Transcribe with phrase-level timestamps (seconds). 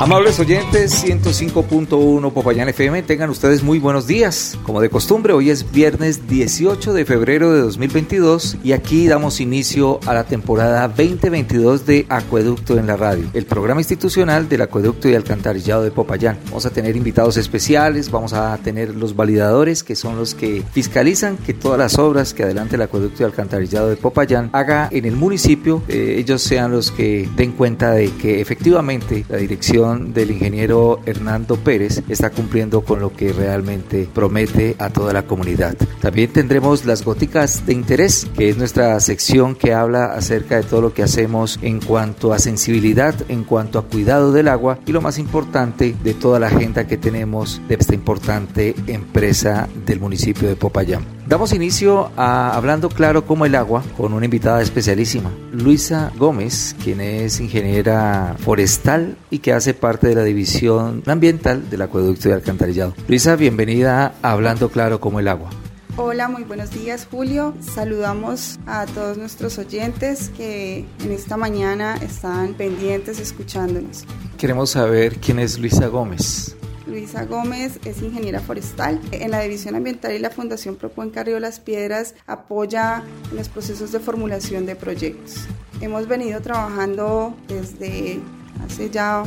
[0.00, 4.56] Amables oyentes, 105.1 Popayán FM, tengan ustedes muy buenos días.
[4.62, 9.98] Como de costumbre, hoy es viernes 18 de febrero de 2022 y aquí damos inicio
[10.06, 15.16] a la temporada 2022 de Acueducto en la Radio, el programa institucional del Acueducto y
[15.16, 16.38] Alcantarillado de Popayán.
[16.44, 21.36] Vamos a tener invitados especiales, vamos a tener los validadores que son los que fiscalizan
[21.38, 25.16] que todas las obras que adelante el Acueducto y Alcantarillado de Popayán haga en el
[25.16, 31.00] municipio, eh, ellos sean los que den cuenta de que efectivamente la dirección del ingeniero
[31.06, 35.76] Hernando Pérez está cumpliendo con lo que realmente promete a toda la comunidad.
[36.00, 40.80] También tendremos las góticas de interés, que es nuestra sección que habla acerca de todo
[40.80, 45.00] lo que hacemos en cuanto a sensibilidad, en cuanto a cuidado del agua y lo
[45.00, 50.56] más importante de toda la agenda que tenemos de esta importante empresa del municipio de
[50.56, 51.17] Popayán.
[51.28, 57.02] Damos inicio a Hablando Claro como el agua con una invitada especialísima, Luisa Gómez, quien
[57.02, 62.94] es ingeniera forestal y que hace parte de la división ambiental del acueducto y alcantarillado.
[63.08, 65.50] Luisa, bienvenida a Hablando Claro como el agua.
[65.98, 67.54] Hola, muy buenos días Julio.
[67.60, 74.06] Saludamos a todos nuestros oyentes que en esta mañana están pendientes escuchándonos.
[74.38, 76.56] Queremos saber quién es Luisa Gómez.
[76.88, 79.00] Luisa Gómez es ingeniera forestal.
[79.12, 84.00] En la División Ambiental y la Fundación Propuenca Río Las Piedras apoya los procesos de
[84.00, 85.46] formulación de proyectos.
[85.80, 88.18] Hemos venido trabajando desde
[88.64, 89.22] hace ya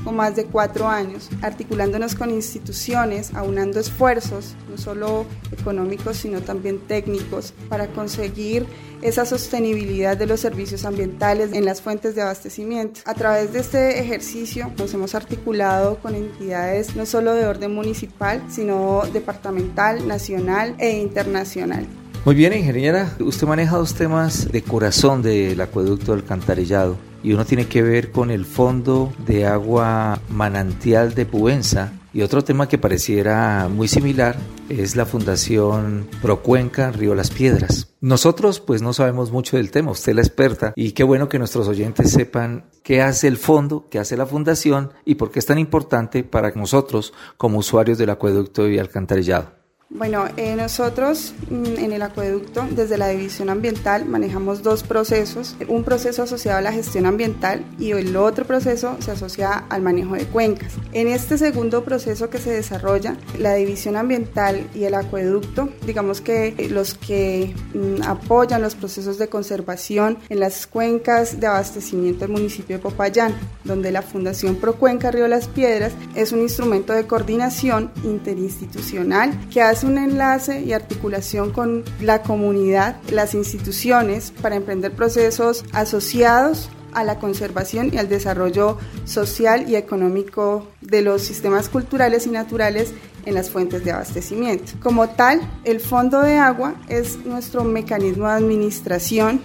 [0.00, 6.78] poco más de cuatro años, articulándonos con instituciones, aunando esfuerzos, no solo económicos, sino también
[6.80, 8.66] técnicos, para conseguir
[9.02, 13.00] esa sostenibilidad de los servicios ambientales en las fuentes de abastecimiento.
[13.04, 18.42] A través de este ejercicio nos hemos articulado con entidades no solo de orden municipal,
[18.50, 21.86] sino departamental, nacional e internacional.
[22.24, 27.66] Muy bien, ingeniera, usted maneja dos temas de corazón del acueducto alcantarillado y uno tiene
[27.66, 33.68] que ver con el fondo de agua manantial de Puenza y otro tema que pareciera
[33.68, 34.36] muy similar
[34.68, 37.94] es la Fundación Procuenca Río Las Piedras.
[38.00, 41.38] Nosotros pues no sabemos mucho del tema, usted es la experta y qué bueno que
[41.38, 45.46] nuestros oyentes sepan qué hace el fondo, qué hace la fundación y por qué es
[45.46, 49.59] tan importante para nosotros como usuarios del acueducto y alcantarillado.
[49.92, 55.56] Bueno, eh, nosotros mm, en el acueducto, desde la división ambiental, manejamos dos procesos.
[55.66, 60.14] Un proceso asociado a la gestión ambiental y el otro proceso se asocia al manejo
[60.14, 60.74] de cuencas.
[60.92, 66.68] En este segundo proceso que se desarrolla, la división ambiental y el acueducto, digamos que
[66.70, 72.76] los que mm, apoyan los procesos de conservación en las cuencas de abastecimiento del municipio
[72.76, 73.34] de Popayán,
[73.64, 79.79] donde la Fundación Procuenca Río Las Piedras es un instrumento de coordinación interinstitucional que hace
[79.84, 87.18] un enlace y articulación con la comunidad, las instituciones, para emprender procesos asociados a la
[87.18, 92.92] conservación y al desarrollo social y económico de los sistemas culturales y naturales
[93.26, 94.72] en las fuentes de abastecimiento.
[94.82, 99.40] Como tal, el Fondo de Agua es nuestro mecanismo de administración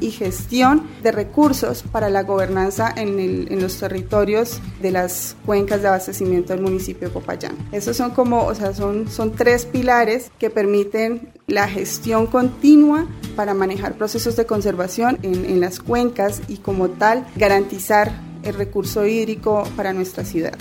[0.00, 6.52] y gestión de recursos para la gobernanza en, los territorios de las cuencas de abastecimiento
[6.52, 7.56] del municipio de Popayán.
[7.72, 13.06] Esos son como, o sea, son, son tres pilares que permiten la gestión continua
[13.36, 18.12] para manejar procesos de conservación en, en las cuencas y como tal garantizar
[18.42, 20.54] el recurso hídrico para nuestra ciudad.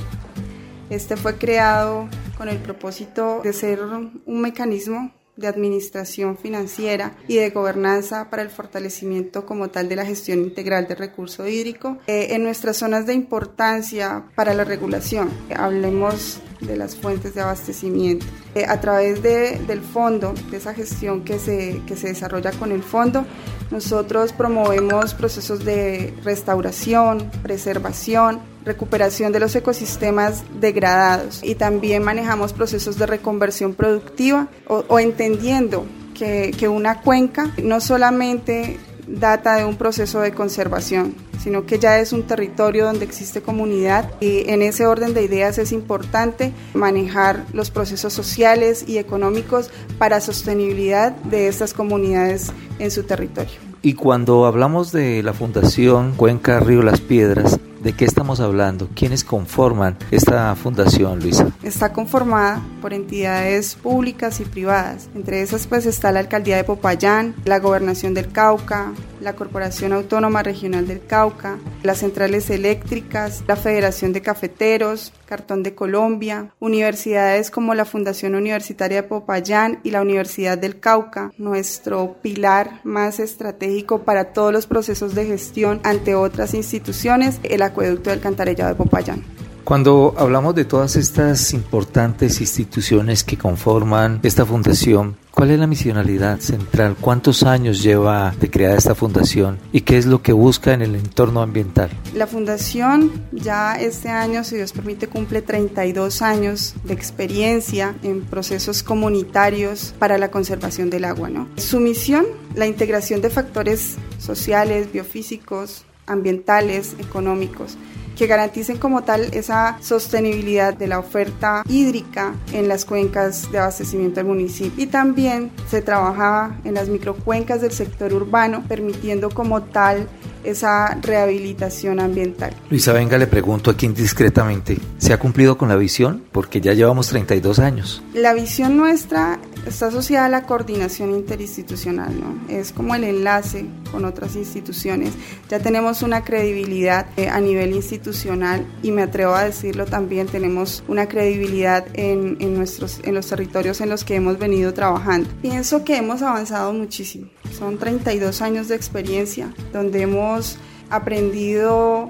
[0.89, 7.50] Este fue creado con el propósito de ser un mecanismo de administración financiera y de
[7.50, 12.44] gobernanza para el fortalecimiento como tal de la gestión integral del recurso hídrico eh, en
[12.44, 15.30] nuestras zonas de importancia para la regulación.
[15.56, 18.25] Hablemos de las fuentes de abastecimiento.
[18.56, 22.71] Eh, a través de, del fondo, de esa gestión que se, que se desarrolla con
[22.71, 23.25] el fondo,
[23.71, 32.98] nosotros promovemos procesos de restauración, preservación, recuperación de los ecosistemas degradados y también manejamos procesos
[32.98, 38.77] de reconversión productiva o, entendiendo que, que, una cuenca no solamente
[39.09, 44.11] data de un proceso de conservación, sino que ya es un territorio donde existe comunidad
[44.19, 50.21] y en ese orden de ideas es importante manejar los procesos sociales y económicos para
[50.21, 53.69] sostenibilidad de estas comunidades en su territorio.
[53.81, 58.89] Y cuando hablamos de la Fundación Cuenca Río Las Piedras, ¿De qué estamos hablando?
[58.93, 61.47] ¿Quiénes conforman esta fundación, Luisa?
[61.63, 65.09] Está conformada por entidades públicas y privadas.
[65.15, 68.91] Entre esas pues está la Alcaldía de Popayán, la Gobernación del Cauca,
[69.21, 75.75] la Corporación Autónoma Regional del Cauca, las centrales eléctricas, la Federación de Cafeteros, Cartón de
[75.75, 82.81] Colombia, universidades como la Fundación Universitaria de Popayán y la Universidad del Cauca, nuestro pilar
[82.83, 88.69] más estratégico para todos los procesos de gestión ante otras instituciones, el acueducto del Cantarellado
[88.69, 89.24] de Popayán.
[89.69, 96.39] Cuando hablamos de todas estas importantes instituciones que conforman esta fundación, ¿cuál es la misionalidad
[96.39, 96.95] central?
[97.00, 100.95] ¿Cuántos años lleva de creada esta fundación y qué es lo que busca en el
[100.95, 101.92] entorno ambiental?
[102.16, 108.81] La fundación ya este año, si Dios permite, cumple 32 años de experiencia en procesos
[108.81, 111.30] comunitarios para la conservación del agua.
[111.30, 111.48] ¿no?
[111.57, 112.25] Su misión,
[112.56, 117.77] la integración de factores sociales, biofísicos, ambientales, económicos
[118.19, 124.17] que garanticen como tal esa sostenibilidad de la oferta hídrica en las cuencas de abastecimiento
[124.17, 124.83] del municipio.
[124.83, 130.09] Y también se trabaja en las microcuencas del sector urbano, permitiendo como tal
[130.44, 132.53] esa rehabilitación ambiental.
[132.69, 136.23] Luisa, venga, le pregunto aquí indiscretamente, ¿se ha cumplido con la visión?
[136.33, 138.03] Porque ya llevamos 32 años.
[138.13, 142.53] La visión nuestra está asociada a la coordinación interinstitucional, ¿no?
[142.53, 145.13] Es como el enlace con otras instituciones.
[145.50, 150.83] Ya tenemos una credibilidad eh, a nivel institucional y me atrevo a decirlo también, tenemos
[150.88, 155.30] una credibilidad en, en, nuestros, en los territorios en los que hemos venido trabajando.
[155.41, 157.27] Pienso que hemos avanzado muchísimo.
[157.57, 160.57] Son 32 años de experiencia donde hemos
[160.89, 162.09] aprendido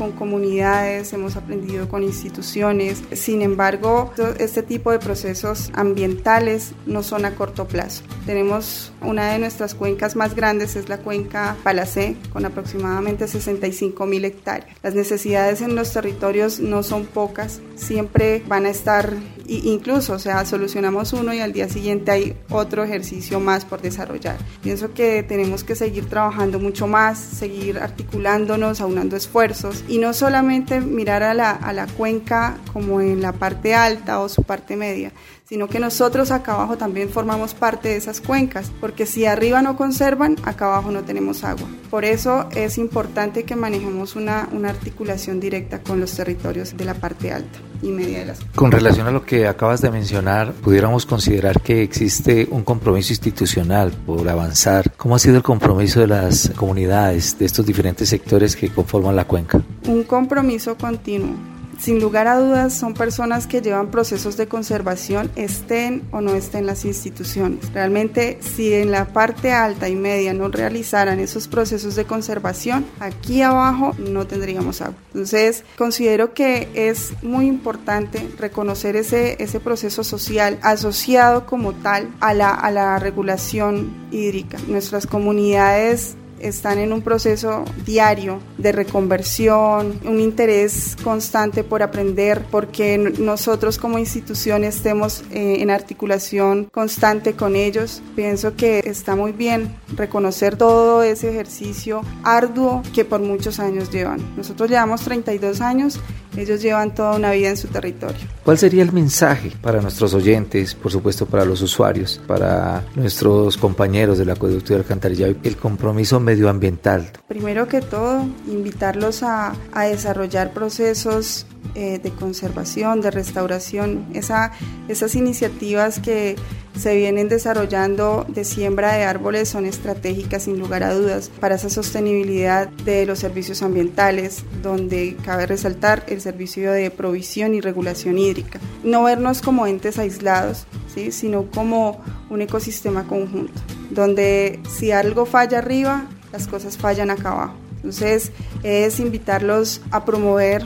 [0.00, 3.02] con comunidades, hemos aprendido con instituciones.
[3.12, 8.02] Sin embargo, este tipo de procesos ambientales no son a corto plazo.
[8.24, 14.24] Tenemos una de nuestras cuencas más grandes, es la cuenca Palacé, con aproximadamente 65 mil
[14.24, 14.74] hectáreas.
[14.82, 19.14] Las necesidades en los territorios no son pocas, siempre van a estar,
[19.48, 24.38] incluso, o sea, solucionamos uno y al día siguiente hay otro ejercicio más por desarrollar.
[24.62, 30.80] Pienso que tenemos que seguir trabajando mucho más, seguir articulándonos, aunando esfuerzos y no solamente
[30.80, 35.12] mirar a la, a la cuenca como en la parte alta o su parte media,
[35.50, 39.76] sino que nosotros acá abajo también formamos parte de esas cuencas, porque si arriba no
[39.76, 41.68] conservan, acá abajo no tenemos agua.
[41.90, 46.94] Por eso es importante que manejemos una, una articulación directa con los territorios de la
[46.94, 51.04] parte alta y media de las Con relación a lo que acabas de mencionar, pudiéramos
[51.04, 54.92] considerar que existe un compromiso institucional por avanzar.
[54.96, 59.24] ¿Cómo ha sido el compromiso de las comunidades, de estos diferentes sectores que conforman la
[59.24, 59.60] cuenca?
[59.88, 61.49] Un compromiso continuo
[61.80, 66.66] sin lugar a dudas son personas que llevan procesos de conservación, estén o no estén
[66.66, 67.72] las instituciones.
[67.72, 73.40] Realmente si en la parte alta y media no realizaran esos procesos de conservación, aquí
[73.40, 74.96] abajo no tendríamos agua.
[75.08, 82.34] Entonces considero que es muy importante reconocer ese, ese proceso social asociado como tal a
[82.34, 84.58] la, a la regulación hídrica.
[84.68, 92.98] Nuestras comunidades están en un proceso diario de reconversión, un interés constante por aprender, porque
[92.98, 98.02] nosotros como institución estemos eh, en articulación constante con ellos.
[98.16, 104.20] Pienso que está muy bien reconocer todo ese ejercicio arduo que por muchos años llevan.
[104.36, 106.00] Nosotros llevamos 32 años,
[106.36, 108.20] ellos llevan toda una vida en su territorio.
[108.44, 114.18] ¿Cuál sería el mensaje para nuestros oyentes, por supuesto para los usuarios, para nuestros compañeros
[114.18, 117.10] del acueducto y alcantarillado, el compromiso medioambiental?
[117.28, 121.46] Primero que todo, invitarlos a, a desarrollar procesos
[121.76, 124.50] eh, de conservación, de restauración, esa,
[124.88, 126.34] esas iniciativas que
[126.80, 131.68] se vienen desarrollando de siembra de árboles son estratégicas sin lugar a dudas para esa
[131.68, 138.60] sostenibilidad de los servicios ambientales, donde cabe resaltar el servicio de provisión y regulación hídrica.
[138.82, 141.12] No vernos como entes aislados, ¿sí?
[141.12, 143.60] sino como un ecosistema conjunto,
[143.90, 147.56] donde si algo falla arriba, las cosas fallan acá abajo.
[147.76, 148.32] Entonces
[148.62, 150.62] es invitarlos a promover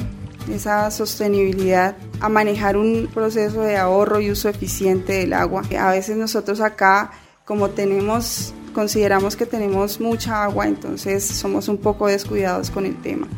[0.52, 5.62] esa sostenibilidad, a manejar un proceso de ahorro y uso eficiente del agua.
[5.78, 7.12] A veces nosotros acá,
[7.44, 13.28] como tenemos, consideramos que tenemos mucha agua, entonces somos un poco descuidados con el tema.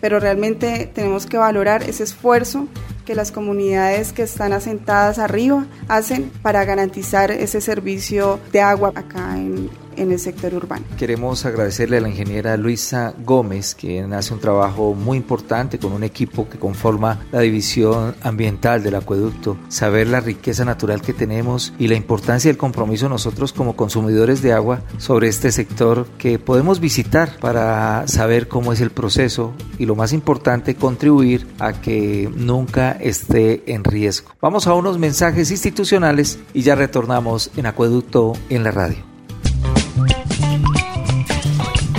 [0.00, 2.68] Pero realmente tenemos que valorar ese esfuerzo
[3.06, 9.36] que las comunidades que están asentadas arriba hacen para garantizar ese servicio de agua acá
[9.36, 10.84] en, en el sector urbano.
[10.96, 16.04] Queremos agradecerle a la ingeniera Luisa Gómez, quien hace un trabajo muy importante con un
[16.04, 21.88] equipo que conforma la división ambiental del acueducto, saber la riqueza natural que tenemos y
[21.88, 27.38] la importancia del compromiso nosotros como consumidores de agua sobre este sector que podemos visitar
[27.40, 33.62] para saber cómo es el proceso y lo más importante, contribuir a que nunca esté
[33.72, 34.30] en riesgo.
[34.40, 39.13] Vamos a unos mensajes institucionales y ya retornamos en Acueducto en la radio.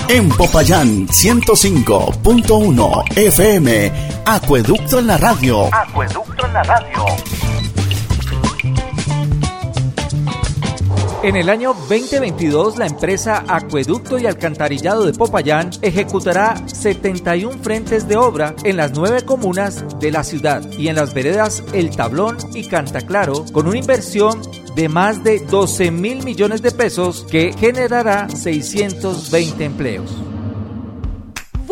[0.08, 3.92] En Popayán 105.1 FM,
[4.26, 5.68] Acueducto en la radio.
[5.74, 7.06] Acueducto en la radio.
[11.26, 18.16] En el año 2022, la empresa Acueducto y Alcantarillado de Popayán ejecutará 71 frentes de
[18.16, 22.68] obra en las nueve comunas de la ciudad y en las veredas El Tablón y
[22.68, 24.40] Cantaclaro, con una inversión
[24.76, 30.25] de más de 12 mil millones de pesos que generará 620 empleos.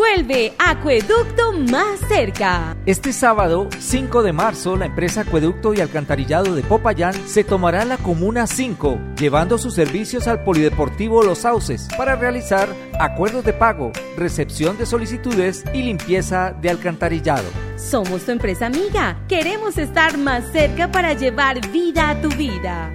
[0.03, 2.75] Vuelve Acueducto más cerca.
[2.85, 7.97] Este sábado, 5 de marzo, la empresa Acueducto y Alcantarillado de Popayán se tomará la
[7.97, 12.67] Comuna 5, llevando sus servicios al Polideportivo Los Sauces para realizar
[12.99, 17.49] acuerdos de pago, recepción de solicitudes y limpieza de alcantarillado.
[17.77, 19.17] Somos tu empresa amiga.
[19.29, 22.93] Queremos estar más cerca para llevar vida a tu vida.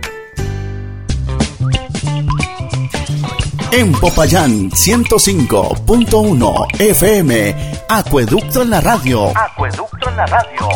[3.71, 7.55] En Popayán 105.1 FM,
[7.91, 9.31] Acueducto en la radio.
[9.37, 10.69] Acueducto en la radio.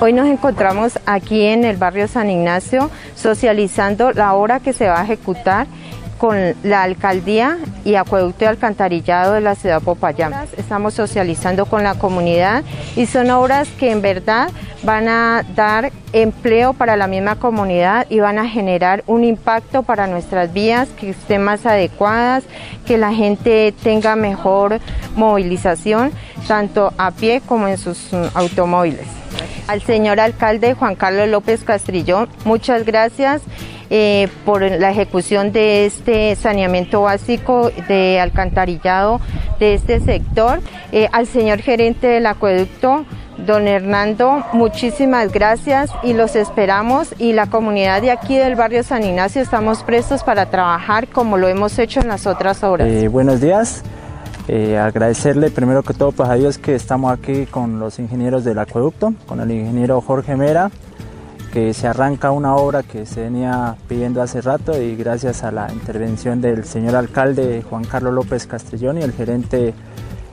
[0.00, 5.00] Hoy nos encontramos aquí en el barrio San Ignacio socializando la obra que se va
[5.00, 5.66] a ejecutar
[6.18, 10.34] con la alcaldía y acueducto y alcantarillado de la ciudad Popayán.
[10.56, 12.64] Estamos socializando con la comunidad
[12.96, 14.50] y son obras que en verdad
[14.82, 20.06] van a dar empleo para la misma comunidad y van a generar un impacto para
[20.06, 22.44] nuestras vías que estén más adecuadas,
[22.86, 24.80] que la gente tenga mejor
[25.16, 26.12] movilización,
[26.46, 29.06] tanto a pie como en sus mm, automóviles.
[29.66, 33.42] Al señor alcalde Juan Carlos López Castrillón, muchas gracias.
[33.90, 39.18] Eh, por la ejecución de este saneamiento básico de alcantarillado
[39.58, 40.60] de este sector.
[40.92, 43.06] Eh, al señor gerente del acueducto,
[43.46, 49.04] don Hernando, muchísimas gracias y los esperamos y la comunidad de aquí del barrio San
[49.04, 52.86] Ignacio estamos prestos para trabajar como lo hemos hecho en las otras obras.
[52.88, 53.82] Eh, buenos días.
[54.78, 59.14] agradecerle primero que todo pues a Dios que estamos aquí con los ingenieros del acueducto,
[59.26, 60.70] con el ingeniero Jorge Mera,
[61.52, 65.72] que se arranca una obra que se venía pidiendo hace rato y gracias a la
[65.72, 69.74] intervención del señor alcalde Juan Carlos López Castellón y el gerente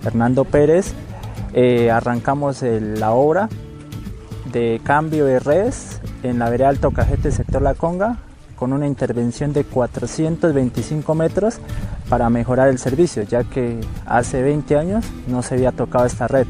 [0.04, 0.94] Hernando Pérez,
[1.54, 3.50] eh, arrancamos la obra
[4.52, 8.18] de cambio de redes en la vereda Alto Cajete, sector La Conga,
[8.56, 11.60] con una intervención de 425 metros
[12.10, 16.48] para mejorar el servicio, ya que hace 20 años no se había tocado esta red.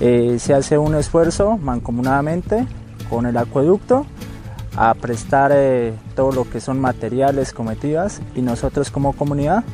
[0.00, 2.66] Eh, se hace un esfuerzo mancomunadamente
[3.08, 4.06] con el acueducto
[4.76, 9.64] a prestar eh, todo lo que son materiales, cometivas y nosotros como comunidad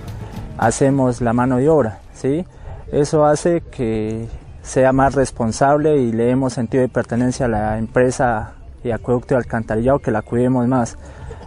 [0.57, 2.01] hacemos la mano de obra.
[2.15, 2.47] ¿sí?
[2.91, 4.29] Eso hace que
[4.63, 9.39] sea más responsable y le demos sentido de pertenencia a la empresa y acueducto de
[9.39, 10.97] alcantarillado que la cuidemos más.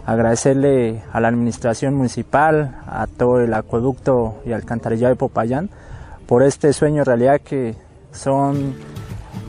[0.06, 5.68] Agradecerle a la administración municipal, a todo el acueducto y alcantarillado de Popayán
[6.26, 7.74] por este sueño realidad que
[8.12, 8.74] son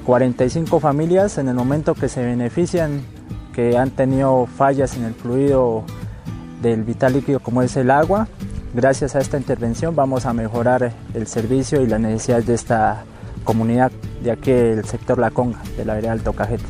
[0.09, 3.03] 45 familias en el momento que se benefician,
[3.53, 5.83] que han tenido fallas en el fluido
[6.63, 8.27] del vital líquido como es el agua.
[8.73, 13.03] Gracias a esta intervención vamos a mejorar el servicio y las necesidades de esta
[13.43, 13.91] comunidad
[14.23, 16.63] de aquí del sector La Conga, de la vereda Alto Cajete.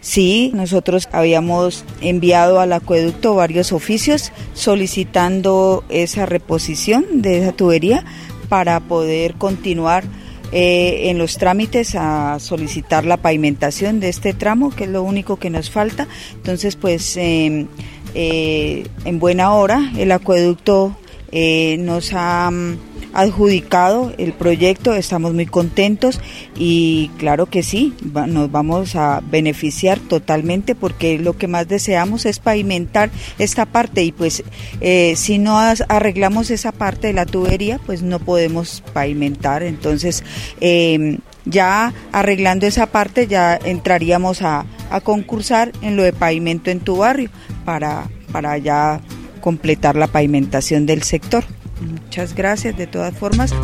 [0.00, 8.02] Sí, nosotros habíamos enviado al acueducto varios oficios solicitando esa reposición de esa tubería
[8.48, 10.04] para poder continuar
[10.52, 15.36] eh, en los trámites a solicitar la pavimentación de este tramo, que es lo único
[15.36, 16.08] que nos falta.
[16.34, 17.66] Entonces, pues em,
[18.14, 20.96] eh, en buena hora el acueducto
[21.32, 22.78] eh, nos ha mm,
[23.18, 26.20] adjudicado el proyecto, estamos muy contentos
[26.56, 32.38] y claro que sí, nos vamos a beneficiar totalmente porque lo que más deseamos es
[32.38, 34.44] pavimentar esta parte y pues
[34.80, 40.22] eh, si no arreglamos esa parte de la tubería pues no podemos pavimentar, entonces
[40.60, 46.78] em, ya arreglando esa parte ya entraríamos a, a concursar en lo de pavimento en
[46.78, 47.30] tu barrio
[47.64, 49.00] para, para ya
[49.40, 51.44] completar la pavimentación del sector.
[51.80, 53.54] Muchas gracias de todas formas.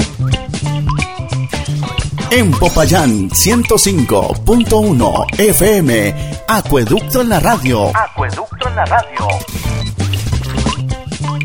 [2.30, 6.14] En Popayán 105.1 FM,
[6.48, 7.92] Acueducto en la radio.
[7.96, 9.28] Acueducto en la radio.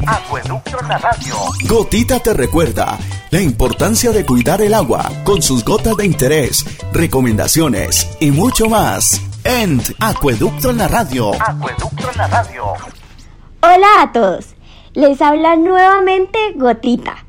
[0.07, 1.35] Acueducto en la radio.
[1.67, 2.97] Gotita te recuerda
[3.29, 9.21] la importancia de cuidar el agua con sus gotas de interés, recomendaciones y mucho más.
[9.43, 11.31] En Acueducto en la radio.
[11.39, 12.63] Acueducto en la radio.
[13.61, 14.55] Hola a todos.
[14.99, 17.23] Les habla nuevamente Gotita.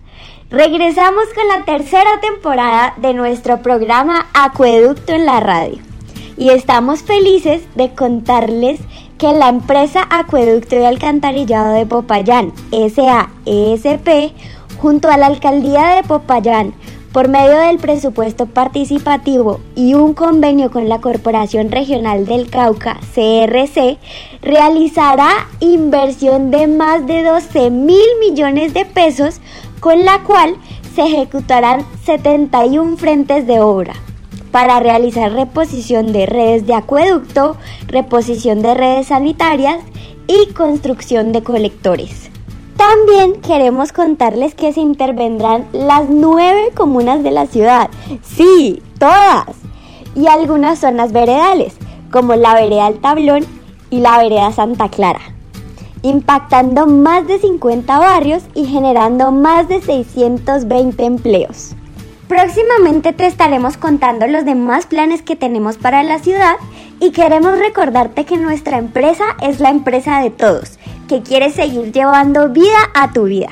[0.51, 5.79] Regresamos con la tercera temporada de nuestro programa Acueducto en la radio.
[6.37, 8.81] Y estamos felices de contarles
[9.19, 14.33] que la empresa Acueducto y Alcantarillado de Popayán, SAESP,
[14.79, 16.75] junto a la Alcaldía de Popayán,
[17.13, 23.99] por medio del presupuesto participativo y un convenio con la Corporación Regional del Cauca, CRC,
[24.43, 29.41] realizará inversión de más de 12 mil millones de pesos,
[29.81, 30.57] con la cual
[30.95, 33.95] se ejecutarán 71 frentes de obra
[34.53, 39.79] para realizar reposición de redes de acueducto, reposición de redes sanitarias
[40.27, 42.30] y construcción de colectores.
[42.81, 47.91] También queremos contarles que se intervendrán las nueve comunas de la ciudad.
[48.23, 49.55] Sí, todas.
[50.15, 51.75] Y algunas zonas veredales,
[52.11, 53.45] como la vereda El Tablón
[53.91, 55.21] y la vereda Santa Clara,
[56.01, 61.75] impactando más de 50 barrios y generando más de 620 empleos.
[62.29, 66.55] Próximamente te estaremos contando los demás planes que tenemos para la ciudad
[66.99, 70.79] y queremos recordarte que nuestra empresa es la empresa de todos,
[71.11, 73.49] que quiere seguir llevando vida a tu vida.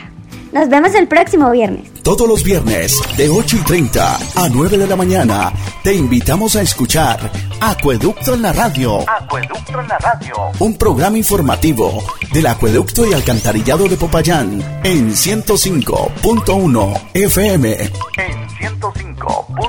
[0.52, 1.90] Nos vemos el próximo viernes.
[2.04, 6.62] Todos los viernes de 8 y 30 a 9 de la mañana te invitamos a
[6.62, 7.18] escuchar
[7.60, 9.00] Acueducto en la radio.
[9.10, 10.36] Acueducto en la radio.
[10.60, 12.00] Un programa informativo
[12.32, 17.72] del Acueducto y Alcantarillado de Popayán en 105.1 FM.
[17.72, 19.67] En 105.1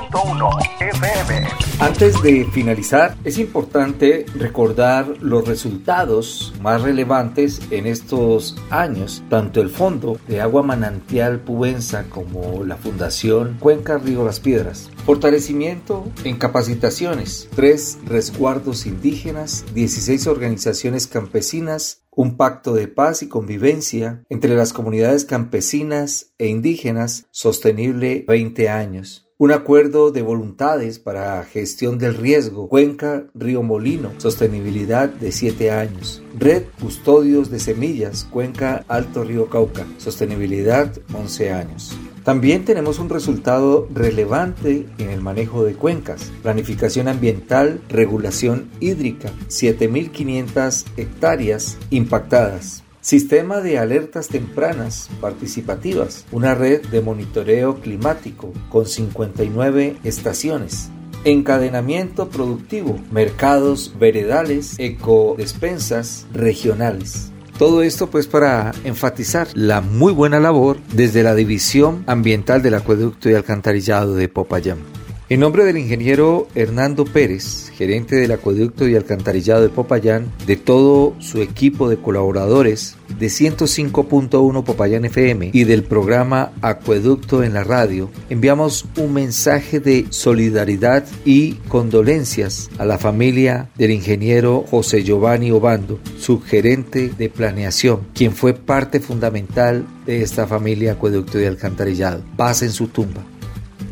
[1.78, 9.70] Antes de finalizar, es importante recordar los resultados más relevantes en estos años, tanto el
[9.70, 14.90] Fondo de Agua Manantial Pubenza como la Fundación Cuenca Río Las Piedras.
[15.06, 24.22] Fortalecimiento en capacitaciones, tres resguardos indígenas, 16 organizaciones campesinas, un pacto de paz y convivencia
[24.28, 29.29] entre las comunidades campesinas e indígenas sostenible 20 años.
[29.40, 36.22] Un acuerdo de voluntades para gestión del riesgo, Cuenca Río Molino, sostenibilidad de 7 años.
[36.38, 41.96] Red Custodios de Semillas, Cuenca Alto Río Cauca, sostenibilidad 11 años.
[42.22, 50.84] También tenemos un resultado relevante en el manejo de cuencas, planificación ambiental, regulación hídrica, 7.500
[50.98, 52.82] hectáreas impactadas.
[53.02, 60.90] Sistema de alertas tempranas participativas, una red de monitoreo climático con 59 estaciones.
[61.24, 67.32] Encadenamiento productivo, mercados veredales, ecodespensas regionales.
[67.58, 73.30] Todo esto pues para enfatizar la muy buena labor desde la División Ambiental del Acueducto
[73.30, 74.99] y Alcantarillado de Popayán.
[75.30, 81.14] En nombre del ingeniero Hernando Pérez, gerente del Acueducto y Alcantarillado de Popayán, de todo
[81.20, 88.10] su equipo de colaboradores de 105.1 Popayán FM y del programa Acueducto en la radio,
[88.28, 96.00] enviamos un mensaje de solidaridad y condolencias a la familia del ingeniero José Giovanni Obando,
[96.18, 102.24] subgerente de planeación, quien fue parte fundamental de esta familia Acueducto y Alcantarillado.
[102.36, 103.24] Paz en su tumba.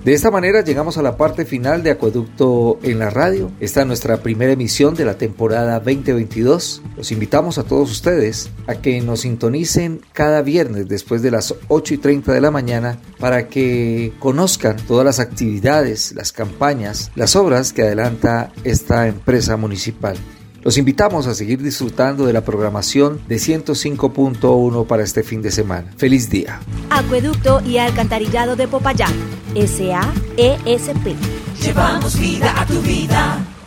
[0.05, 3.51] De esta manera llegamos a la parte final de Acueducto en la radio.
[3.61, 6.83] Esta es nuestra primera emisión de la temporada 2022.
[6.97, 11.95] Los invitamos a todos ustedes a que nos sintonicen cada viernes después de las 8
[11.95, 17.73] y 30 de la mañana para que conozcan todas las actividades, las campañas, las obras
[17.73, 20.17] que adelanta esta empresa municipal.
[20.63, 25.93] Los invitamos a seguir disfrutando de la programación de 105.1 para este fin de semana.
[25.97, 26.61] Feliz día.
[26.91, 29.13] Acueducto y Alcantarillado de Popayán.
[29.55, 31.17] SAESP.
[31.63, 33.58] Llevamos vida a tu vida.